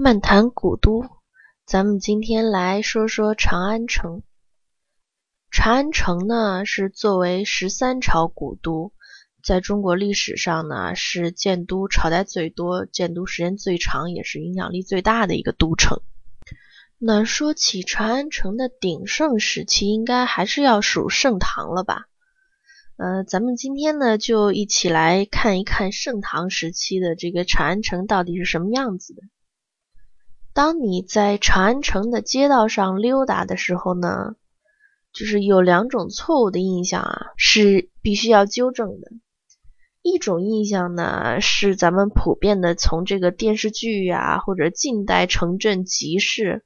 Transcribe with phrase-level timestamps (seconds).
[0.00, 1.04] 漫谈古都，
[1.66, 4.22] 咱们今天来说说长安城。
[5.50, 8.92] 长安城呢，是作为十三朝古都，
[9.42, 16.00] 在中国历史上呢，是建都朝代最多、建都时间最长，也是影响力最大的一个都城。
[16.98, 22.06] 那说起长安城的鼎盛时期，应该还是要数盛唐了吧？
[22.98, 29.22] 呃，咱们今天呢，就一起来看一看盛唐时期的这个长安城到底是什么样子的。
[30.58, 34.34] 当你在长安城的街道上溜达的时候呢，
[35.12, 39.12] 就是有两种错误的印象啊，是必须要纠正的。
[40.02, 46.64] 一种印象呢，是咱们普遍的从这个电视剧呀，或者近代城镇集市，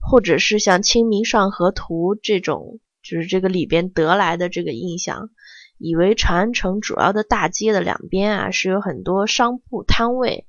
[0.00, 5.28] 或者是像《清明上河图》这种，就是这个里边得来的这个印象，
[5.76, 10.46] 以为长安城主要的大街的两边啊，是有很多商铺摊位。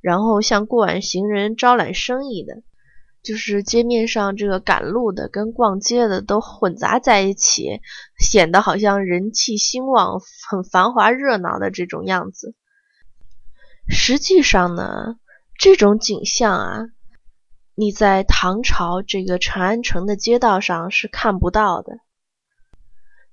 [0.00, 2.62] 然后像过晚行人招揽生意的，
[3.22, 7.80] 就是街面上这个赶路的跟逛街的都混杂在一起，
[8.18, 12.54] 显得好像人气兴旺、很繁华热闹的这种样子。
[13.88, 15.16] 实际上呢，
[15.58, 16.86] 这种景象啊，
[17.74, 21.98] 你在唐朝这个长安城的街道上是看不到的。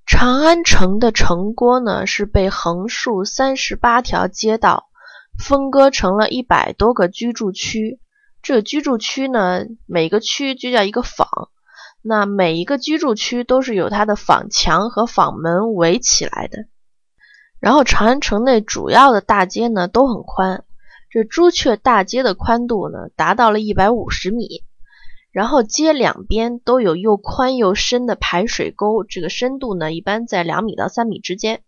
[0.07, 4.89] 长安城的城郭呢，是被横竖三十八条街道。
[5.37, 7.99] 分割成了一百多个居住区，
[8.41, 11.27] 这个居住区呢，每个区就叫一个坊。
[12.01, 16.65] 那每一个居住区都是有它的坊墙和坊门围起来的。
[17.59, 20.63] 然后长安城内主要的大街呢都很宽，
[21.09, 24.63] 这朱雀大街的宽度呢达到了一百五十米。
[25.31, 31.61] 然后街两边都有又宽又深的排水沟，这个深度呢一般在两米到三米之间。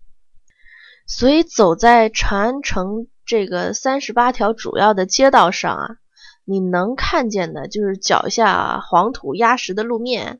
[1.05, 3.07] 所以走在长安城。
[3.27, 5.97] 这个三十八条主要的街道上啊，
[6.45, 10.39] 你能看见的就是脚下黄土压实的路面，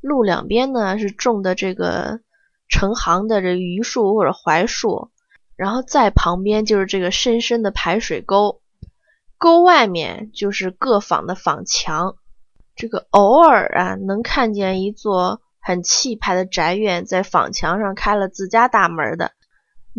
[0.00, 2.20] 路两边呢是种的这个
[2.68, 5.10] 成行的这榆树或者槐树，
[5.56, 8.60] 然后在旁边就是这个深深的排水沟，
[9.36, 12.14] 沟外面就是各坊的坊墙，
[12.76, 19.32] 这个偶尔啊能看见一座很气派的宅院在坊墙上开了自家大门的。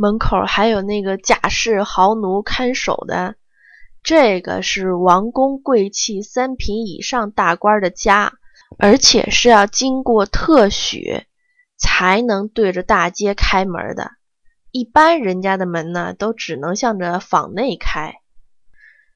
[0.02, 3.36] 门口还有那个贾氏豪奴看守的，
[4.02, 8.34] 这个是王公贵戚三品以上大官的家，
[8.80, 11.22] 而且是要经过特许
[11.78, 14.10] 才能对着大街开门的。
[14.72, 18.16] 一般人家的门呢，都只能向着坊内开。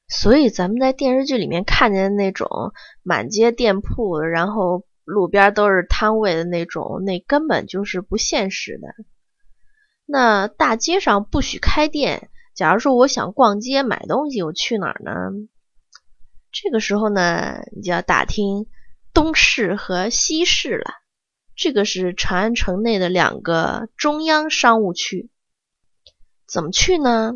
[0.08, 2.48] 所以咱们在电视剧里面看见的那种
[3.02, 8.86] 满街店铺，然后路边都是摊位的那种，那根本就是不现实的。
[10.06, 12.30] 那大街上不许开店。
[12.54, 15.12] 假如说我想逛街买东西，我去哪儿呢？
[16.50, 18.66] 这个时候呢，你就要打听
[19.12, 20.92] 东市和西市了。
[21.54, 25.30] 这个是长安城内的两个中央商务区。
[26.46, 27.34] 怎么去呢？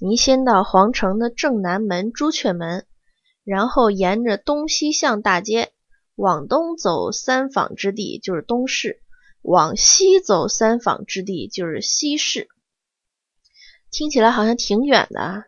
[0.00, 2.86] 您先到皇城的正南门朱雀门，
[3.44, 5.72] 然后沿着东西向大街
[6.14, 9.02] 往东走三坊之地，就是东市。
[9.48, 12.48] 往西走三坊之地就是西市，
[13.90, 15.44] 听起来好像挺远的，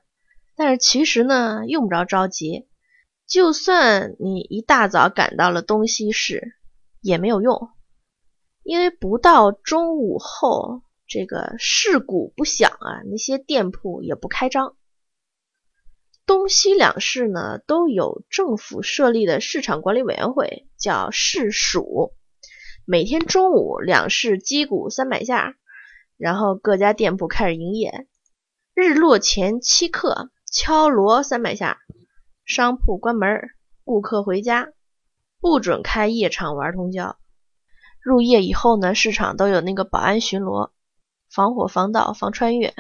[0.57, 2.67] 但是其实呢用不着着急。
[3.27, 6.55] 就算你一大早赶到了东西市，
[7.03, 7.69] 也没有用，
[8.63, 14.77] 因为不到中午后，这个市鼓不响啊，那些店铺也不开张。
[16.25, 22.15] 东西两市呢都有政府设立的市场管理委员会，叫市署。
[22.91, 25.55] 每天中午两市击鼓三百下，
[26.17, 28.09] 然后各家店铺开始营业。
[28.75, 31.79] 日落前七刻敲锣三百下，
[32.45, 33.49] 商铺关门，
[33.85, 34.73] 顾客回家，
[35.41, 37.17] 不准开夜场玩通宵。
[38.03, 40.71] 入夜以后呢，市场都有那个保安巡逻，
[41.33, 42.75] 防火、防盗、防穿越。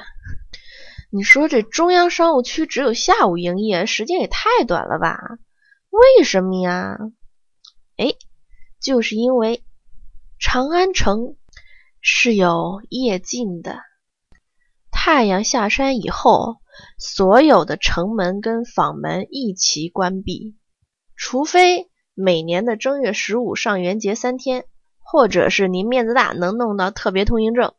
[1.13, 5.39] 你说这中央商务区只有下午营业，时间也太短了吧？
[5.91, 6.99] 为什么呀？
[7.97, 8.17] 哎，
[8.81, 9.63] 就是因为。
[10.41, 11.37] 长安城
[12.01, 13.79] 是有夜禁的，
[14.91, 16.57] 太阳下山以后，
[16.99, 20.57] 所有的城门跟坊门一齐关闭，
[21.15, 24.65] 除非每年的正月十五上元节三天，
[24.99, 27.75] 或者是您面子大能弄到特别通行证，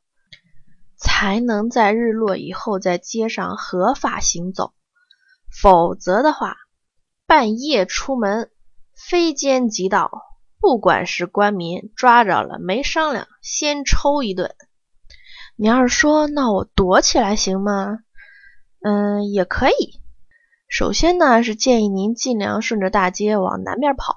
[0.96, 4.72] 才能在日落以后在街上合法行走，
[5.50, 6.58] 否则的话，
[7.26, 8.52] 半夜出门
[8.94, 10.12] 非奸即盗。
[10.62, 14.54] 不管是官民抓着了没商量，先抽一顿。
[15.56, 17.98] 你要是说那我躲起来行吗？
[18.82, 20.00] 嗯，也可以。
[20.70, 24.16] 首先呢，是建议您尽量顺着大街往南边跑，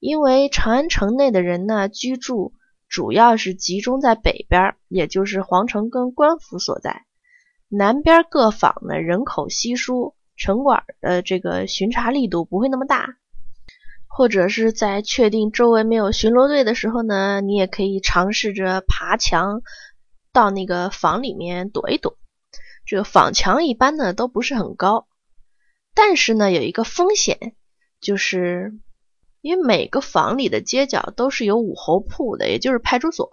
[0.00, 2.54] 因为长安城内的人呢，居住
[2.88, 7.04] 主要是集中在北边，也就是皇城跟官府所在。
[7.68, 13.18] 南边各坊呢，人口稀疏，城管的这个巡查力度不会那么大。
[14.08, 19.62] 或者是在确定周围没有巡逻队的时候呢，你也可以尝试着爬墙
[20.32, 22.18] 到那个房里面躲一躲。
[22.84, 25.06] 这个坊墙一般呢都不是很高。
[25.94, 27.54] 但是呢，有一个风险，
[28.00, 28.72] 就是
[29.40, 33.28] 因为每个房里的街角都是有武侯铺的，也就是派出所。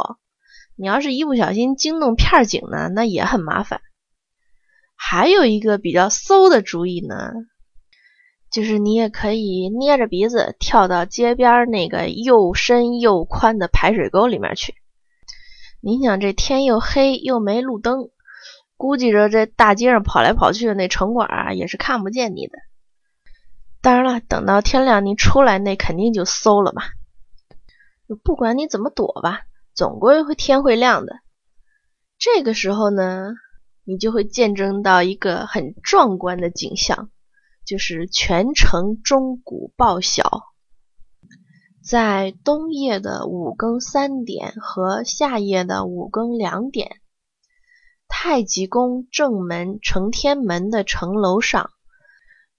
[0.75, 3.81] 你要是一不小心惊动片警呢，那也很麻烦。
[4.95, 7.31] 还有一个比较馊的主意呢，
[8.55, 14.75] 就是你也可以捏着鼻子跳到街边那个又深又宽的排水沟里面去。
[15.81, 18.09] 你想，这天又黑又没路灯。
[18.77, 22.53] 估计着这大街上跑来跑去的那城管啊，也是看不见你的。
[23.81, 26.83] 当然了，等到天亮你出来，那肯定就馊了嘛。
[28.23, 29.41] 不管你怎么躲吧，
[29.73, 31.19] 总归会天会亮的。
[32.17, 33.33] 这个时候呢，
[33.83, 37.09] 你就会见证到一个很壮观的景象，
[37.65, 40.44] 就是全城钟鼓报晓。
[41.83, 47.01] 在冬夜的五更三点和夏夜的五更两点。
[48.07, 51.71] 太极宫正门承天门的城楼上，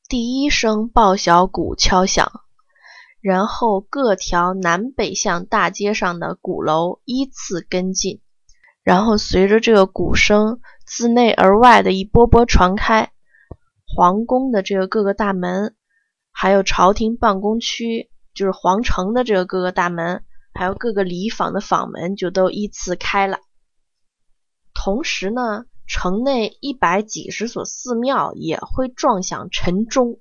[0.08, 2.31] 第一声报晓鼓敲响，
[3.20, 8.20] 然后各条南北向大街上的鼓楼依次跟进，
[8.82, 13.12] 然后随着这个鼓声自内而外的一波波传开，
[13.87, 15.75] 皇宫的这个各个大门，
[16.33, 23.38] 还有朝廷办公区，就是皇城的这个各个大门，还有各个礼坊的坊门，就都依次开了。
[24.75, 30.21] 同时呢，城内一百几十所寺庙也会撞响晨钟，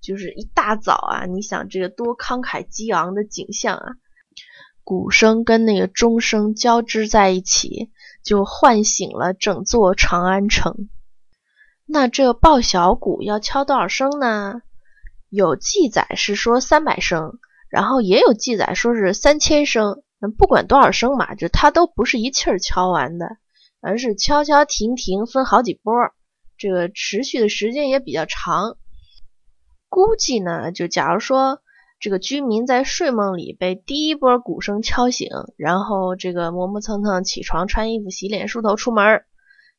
[0.00, 3.94] 就是一大早啊，你想这个多慷慨激昂的景象啊！
[4.84, 7.92] 鼓声跟那个钟声交织在一起，
[8.24, 10.88] 就唤醒了整座长安城。
[11.92, 14.62] 那这报晓鼓要敲多少声呢？
[15.28, 20.02] 有记载是说三百声，然后也有记载说是三千声。
[20.18, 23.36] 那不管多少声嘛，就它都不是一气儿敲完的。
[23.84, 25.92] 而是敲敲停停，分好几波，
[26.56, 28.76] 这个持续的时间也比较长。
[29.88, 31.60] 估计呢，就假如说
[31.98, 39.24] 这个居民在睡梦里被第一波鼓声敲醒，然后这个磨磨蹭蹭起床、穿衣服、洗脸、梳头出门，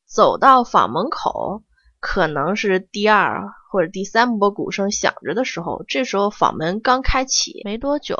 [0.05, 1.63] 走到坊门口，
[2.03, 8.17] 可能是第二或者第三波鼓声响着的时候，这时候房门刚开启没多久，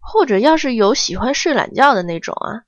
[0.00, 2.64] 或者要是有喜欢睡懒觉的那种啊。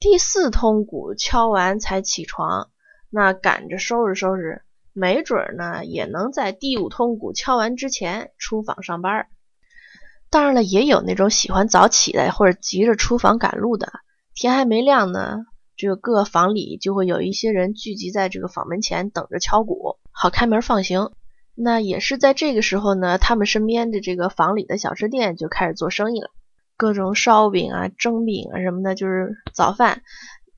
[0.00, 2.70] 第四通鼓敲完才起床，
[3.08, 9.28] 那赶着收拾收拾，没准呢也能在第五通鼓敲完之前出访上班。
[10.28, 13.92] 当然了，也有那种喜欢早起的，或者急着出访赶路的，
[14.34, 15.46] 天还没亮呢，
[15.80, 21.10] 这个各房里就会有一些人聚集在这个坊门前等着敲鼓，好开门放行。
[21.54, 26.28] 那也是在这个时候呢，他们身边的这个坊里的小吃店就开始做生意了。
[26.76, 30.02] 各种烧饼啊、蒸饼啊什么的，就是早饭。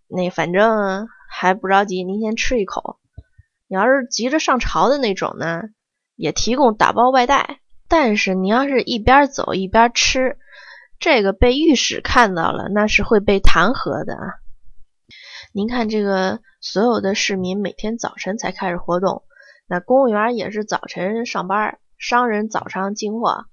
[0.09, 2.99] 那反正还不着急，您先吃一口。
[3.69, 5.63] 你要是急着上朝的那种呢，
[6.17, 7.61] 也提供打包外带。
[7.87, 10.37] 但是你要是一边走一边吃，
[10.99, 14.42] 这个被御史看到了，那是会被弹劾的啊。
[15.55, 19.23] 您看，这个所有的市民每天早晨才开始活动，
[19.69, 23.45] 那公务员也是早晨上班，商人早上进货。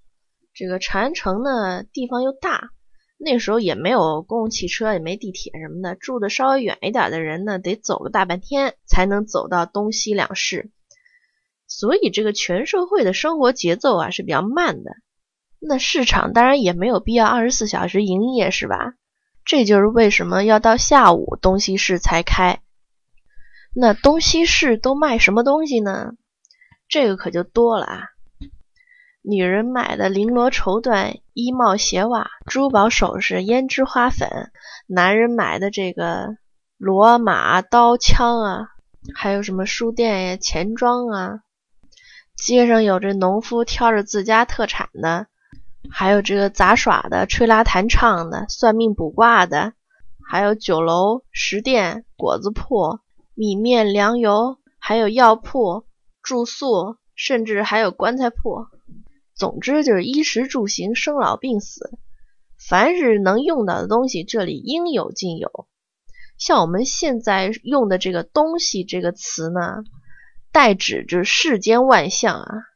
[0.54, 2.70] 这个长安城呢，地方又大，
[3.18, 10.72] 那时候也没有公共汽车，也没地铁什么的，住的稍微远一点的人呢，得走个大半天才能走到东西两市，
[11.68, 14.92] 所以这个全社会的生活节奏啊是比较慢的。
[15.60, 18.94] 那市场当然也没有必要二十四小时营业，是吧？
[19.50, 22.60] 这就是为什么要到下午东西市才开。
[23.74, 26.12] 那东西市都卖什么东西呢？
[26.88, 28.04] 这个可就多了啊。
[29.24, 34.30] 女人买的绫罗绸缎、衣帽鞋袜、珠宝首饰、胭脂花粉；
[34.86, 36.28] 男人买的这个
[36.78, 38.68] 骡马刀枪啊，
[39.16, 41.40] 还有什么书店呀、钱庄啊。
[42.36, 45.26] 街上有这农夫挑着自家特产的，
[45.92, 49.74] 还有这个杂耍的、吹拉弹唱的、算命卜卦的，
[50.30, 53.00] 还有酒楼、食店、果子铺、
[53.34, 55.86] 米面粮油，还有药铺、
[56.22, 58.68] 住宿，甚至还有棺材铺。
[59.36, 61.98] 总之就是衣食住行、生老病死，
[62.58, 65.68] 凡是能用到的东西，这里应有尽有。
[66.38, 69.84] 像我们现在用的这个东西这个词呢，
[70.52, 72.69] 代指就是世间万象啊。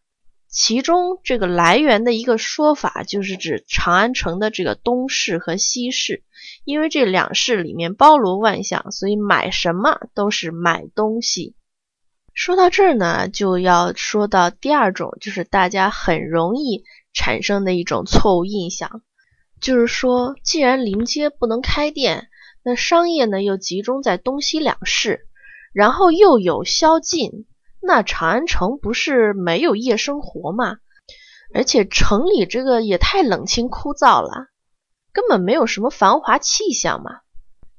[0.53, 6.23] 其中这个来源的一个说法，就是指长安城的这个东市和西市，
[6.63, 11.55] 因为这两市里面包罗万象，所以买什么都是买东西。
[12.35, 16.83] 说到这儿呢，就要说到第二种，就是大家很容易
[17.13, 19.01] 产生的一种错误印象，
[19.59, 22.29] 就是说，既然临街不能开店，
[22.63, 25.27] 那商业呢又集中在东西两市，
[25.73, 27.47] 然后又有宵禁。
[27.85, 30.77] 那长安城不是没有夜生活吗？
[31.53, 34.47] 而且城里这个也太冷清枯燥了，
[35.11, 37.19] 根本没有什么繁华气象嘛。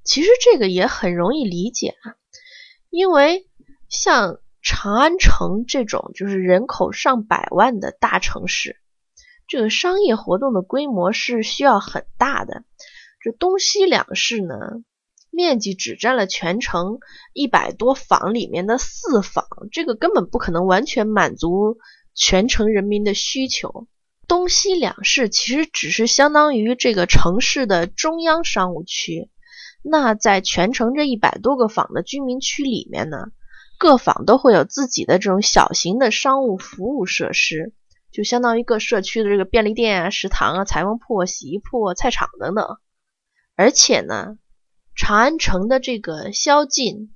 [0.04, 2.14] 其实这个也很容易理解啊，
[2.90, 3.48] 因为
[3.88, 8.76] 像长安城这种就是人口上百万的大城市，
[9.48, 12.62] 这个商业活动的规模是需要很大的。
[13.20, 14.56] 这东西两市呢？
[15.34, 16.98] 面积只占了全城
[17.32, 21.78] 一百多坊里面的四坊，这个根本不可能完全满足
[22.14, 23.88] 全城人民的需求。
[24.28, 29.28] 东西两市其实只是相当于这个城市的中央商务区。
[29.82, 33.18] 那在全城这一百多个坊的居民区里面呢，
[33.76, 37.74] 各坊都会有自己的这种小型的商务服务设施，
[38.12, 42.78] 就相当于各社区的这个便利店啊、食堂啊、裁缝铺、洗衣铺、菜场等等。
[43.56, 44.38] 而且呢。
[44.96, 47.14] 长安城的这个宵禁，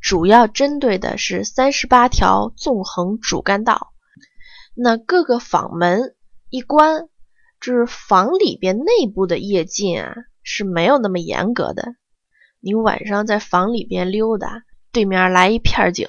[0.00, 3.92] 主要针对的是三十八条纵横主干道。
[4.74, 6.16] 那各个坊门
[6.50, 7.08] 一关，
[7.60, 11.94] 就是坊里边内部的夜禁啊是没有那么严格的。
[12.58, 16.08] 你晚上在坊里边溜达，对面来一片警，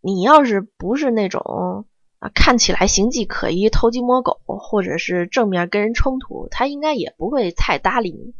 [0.00, 1.86] 你要是不是那种
[2.20, 8.34] 啊看起来形迹可疑、偷鸡摸狗，或者是正面跟人冲突，他应该也不会太搭理你。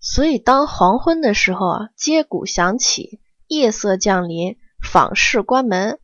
[0.00, 5.98] 所以，当黄昏的时候啊，街鼓响起，夜色降临，坊市关门，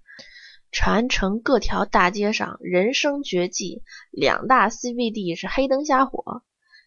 [0.72, 6.42] 长安城各条大街上人声绝迹，两大 CBD 是黑灯瞎火。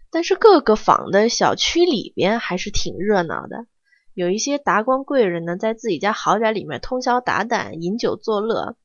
[0.09, 3.67] 但是各个坊的小区里边还是挺热闹的，
[4.13, 8.75] 有一些达官贵人呢，在自己家豪宅里面通宵达旦饮酒作乐，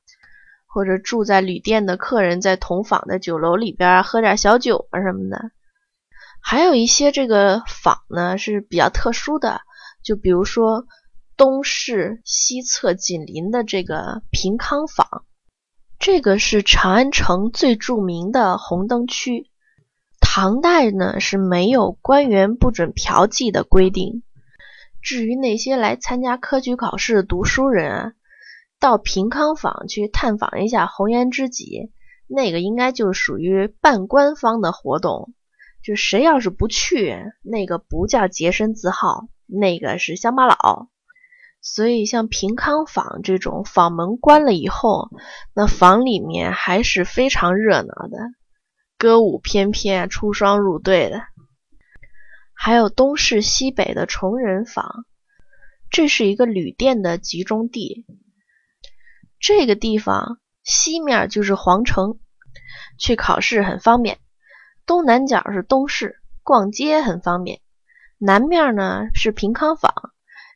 [0.67, 5.50] 或者住在旅店的客人在同坊的酒楼里边喝点小酒啊什么的。
[6.44, 9.62] 还有一些这个坊呢是比较特殊的，
[10.02, 10.84] 就比如说
[11.37, 15.25] 东市西侧紧邻的这个平康坊，
[15.99, 19.49] 这个是长安城最著名的红灯区。
[20.20, 24.22] 唐代呢是没有官员不准嫖妓的规定。
[25.00, 28.12] 至于那些来参加科举考试的读书人啊，
[28.78, 31.92] 到平康坊去探访一下红颜知己，
[32.26, 35.32] 那个应该就属于半官方的活动。
[35.82, 40.88] 就谁要是不去，那个不叫洁身自好，那个是乡巴佬。
[41.60, 45.10] 所以像平康坊这种坊门关了以后，
[45.54, 48.18] 那坊里面还是非常热闹的，
[48.98, 51.22] 歌舞翩翩，出双入对的。
[52.54, 55.04] 还有东市西北的崇仁坊，
[55.90, 58.06] 这是一个旅店的集中地。
[59.40, 62.18] 这个地方西面就是皇城，
[62.98, 64.18] 去考试很方便。
[64.84, 67.58] 东南角是东市，逛街很方便；
[68.18, 69.92] 南面呢是平康坊，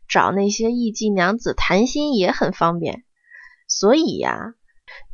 [0.09, 3.04] 找那些艺妓娘子谈心也很方便。
[3.68, 4.54] 所以呀，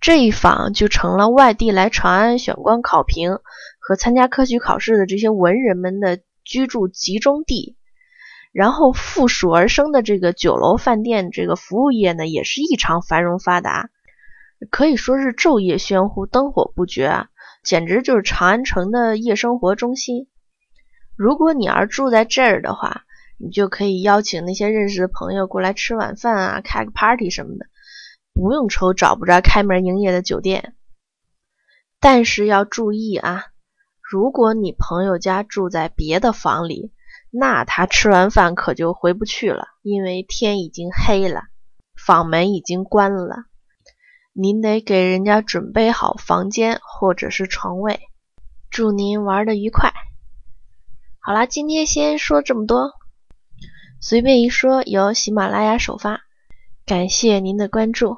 [0.01, 3.39] 这一坊就成了外地来长安选官考评
[3.79, 7.77] 和参加科举考试的这些文人们的居住集中地。
[8.53, 13.89] 然后附属而生的这个酒楼饭店这个服务业呢，也是异常繁荣发达，
[14.71, 17.29] 可以说是昼夜喧呼，灯火不绝啊。
[17.63, 20.29] 简直就是长安城的夜生活中心。
[21.17, 23.05] 如果你要是住在这儿的话，
[23.39, 27.67] 你就可以邀请那些认识的朋友过来吃晚饭啊，开个 party 什么的，
[28.33, 30.75] 不用愁找不着开门营业的酒店。
[32.01, 33.45] 但是要注意啊，
[34.01, 36.93] 如果你朋友家住在别的房里，
[37.31, 41.45] 那他吃完饭可就回不去了，因为天已经黑了，
[41.97, 43.45] 房门已经关了。
[44.35, 48.01] 您得给人家准备好房间或者是床位。
[48.71, 49.93] 祝您玩的愉快。
[51.21, 52.93] 好啦，今天先说这么多。
[54.01, 56.23] 随便一说，由喜马拉雅首发，
[56.87, 58.17] 感谢您的关注。